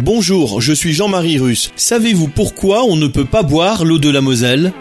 [0.00, 1.72] Bonjour, je suis Jean-Marie Russe.
[1.74, 4.72] Savez-vous pourquoi on ne peut pas boire l'eau de la Moselle?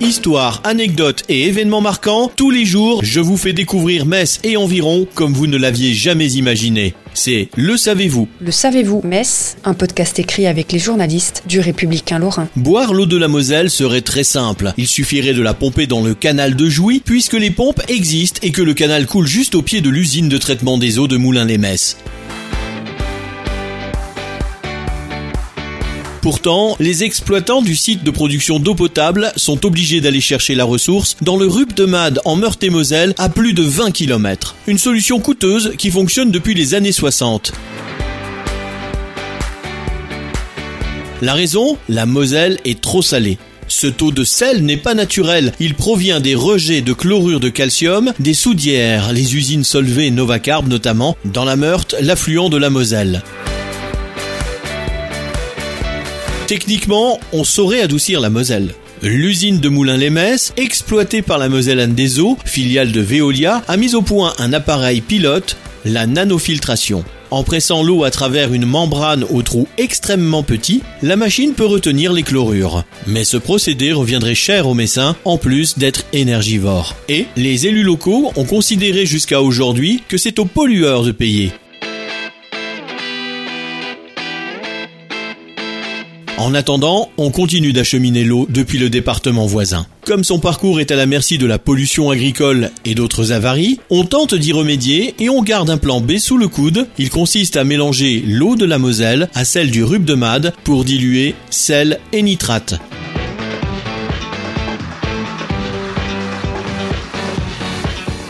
[0.00, 5.06] Histoire, anecdotes et événements marquants, tous les jours, je vous fais découvrir Metz et environ
[5.14, 6.94] comme vous ne l'aviez jamais imaginé.
[7.12, 8.26] C'est Le Savez-vous.
[8.40, 12.48] Le Savez-vous Metz, un podcast écrit avec les journalistes du Républicain Lorrain.
[12.56, 14.72] Boire l'eau de la Moselle serait très simple.
[14.78, 18.52] Il suffirait de la pomper dans le canal de Jouy, puisque les pompes existent et
[18.52, 21.98] que le canal coule juste au pied de l'usine de traitement des eaux de Moulins-les-Metz.
[26.22, 31.16] Pourtant, les exploitants du site de production d'eau potable sont obligés d'aller chercher la ressource
[31.22, 34.54] dans le Rup de Mad en Meurthe-et-Moselle à plus de 20 km.
[34.66, 37.52] Une solution coûteuse qui fonctionne depuis les années 60.
[41.22, 41.78] La raison?
[41.88, 43.38] La Moselle est trop salée.
[43.66, 48.12] Ce taux de sel n'est pas naturel, il provient des rejets de chlorure de calcium
[48.18, 53.22] des soudières, les usines Solvay et Novacarb notamment, dans la Meurthe, l'affluent de la Moselle.
[56.50, 58.74] Techniquement, on saurait adoucir la Moselle.
[59.02, 64.02] L'usine de Moulins-les-Metz, exploitée par la Moselle des Eaux, filiale de Veolia, a mis au
[64.02, 67.04] point un appareil pilote, la nanofiltration.
[67.30, 72.12] En pressant l'eau à travers une membrane au trou extrêmement petit, la machine peut retenir
[72.12, 72.82] les chlorures.
[73.06, 76.96] Mais ce procédé reviendrait cher aux Messins, en plus d'être énergivore.
[77.08, 81.52] Et les élus locaux ont considéré jusqu'à aujourd'hui que c'est aux pollueurs de payer.
[86.40, 89.84] En attendant, on continue d'acheminer l'eau depuis le département voisin.
[90.06, 94.04] Comme son parcours est à la merci de la pollution agricole et d'autres avaries, on
[94.04, 96.86] tente d'y remédier et on garde un plan B sous le coude.
[96.96, 100.84] Il consiste à mélanger l'eau de la Moselle à celle du Rub de Mad pour
[100.84, 102.80] diluer sel et nitrate.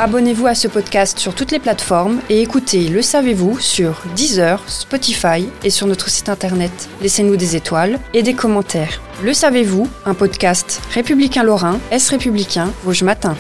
[0.03, 5.47] Abonnez-vous à ce podcast sur toutes les plateformes et écoutez Le Savez-vous sur Deezer, Spotify
[5.63, 6.89] et sur notre site internet.
[7.03, 9.03] Laissez-nous des étoiles et des commentaires.
[9.23, 13.37] Le Savez-vous, un podcast républicain lorrain, Est républicain, Vosges Matin.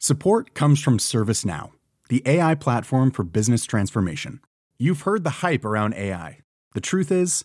[0.00, 1.70] Support comes from ServiceNow,
[2.08, 4.40] the AI platform for business transformation.
[4.80, 6.38] You've heard the hype around AI.
[6.74, 7.44] The truth is,